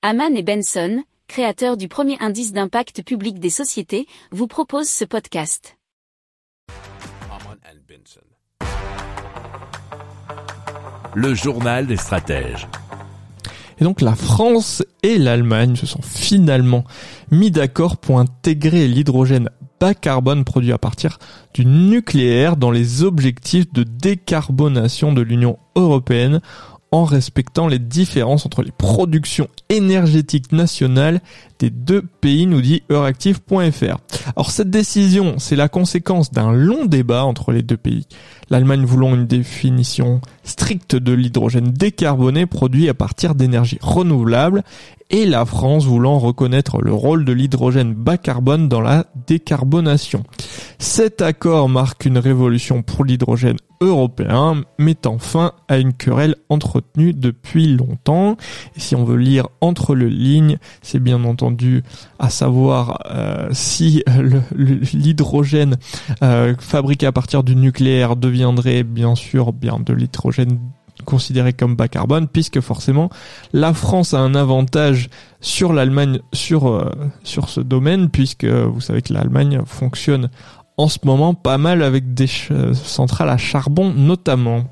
[0.00, 5.76] Haman et Benson, créateurs du premier indice d'impact public des sociétés, vous proposent ce podcast.
[11.16, 12.68] Le journal des stratèges.
[13.80, 16.84] Et donc la France et l'Allemagne se sont finalement
[17.32, 21.18] mis d'accord pour intégrer l'hydrogène bas carbone produit à partir
[21.54, 26.40] du nucléaire dans les objectifs de décarbonation de l'Union européenne
[26.90, 31.20] en respectant les différences entre les productions énergétiques nationales
[31.58, 33.96] des deux pays, nous dit Euractiv.fr.
[34.36, 38.06] Alors cette décision, c'est la conséquence d'un long débat entre les deux pays.
[38.48, 44.62] L'Allemagne voulant une définition stricte de l'hydrogène décarboné produit à partir d'énergies renouvelables
[45.10, 50.22] et la France voulant reconnaître le rôle de l'hydrogène bas carbone dans la décarbonation.
[50.78, 57.66] Cet accord marque une révolution pour l'hydrogène européen, mettant fin à une querelle entretenue depuis
[57.66, 58.36] longtemps.
[58.76, 61.82] Si on veut lire entre les lignes, c'est bien entendu
[62.20, 64.04] à savoir euh, si
[64.54, 65.76] l'hydrogène
[66.22, 70.58] euh, fabriqué à partir du nucléaire deviendrait bien sûr bien de l'hydrogène
[71.04, 73.08] considéré comme bas carbone puisque forcément
[73.52, 75.08] la France a un avantage
[75.40, 76.90] sur l'Allemagne sur euh,
[77.22, 80.28] sur ce domaine puisque vous savez que l'Allemagne fonctionne
[80.78, 82.28] en ce moment pas mal avec des
[82.72, 84.64] centrales à charbon notamment.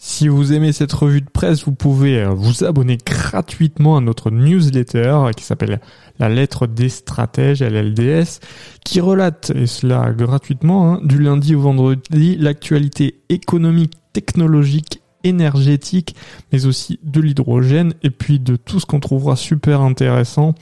[0.00, 4.30] Si vous aimez cette revue de presse, vous pouvez euh, vous abonner gratuitement à notre
[4.30, 5.80] newsletter qui s'appelle
[6.20, 8.38] La lettre des stratèges, LLDS,
[8.84, 16.14] qui relate, et cela gratuitement, hein, du lundi au vendredi, l'actualité économique, technologique, énergétique,
[16.52, 20.54] mais aussi de l'hydrogène, et puis de tout ce qu'on trouvera super intéressant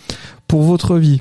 [0.49, 1.21] pour votre vie.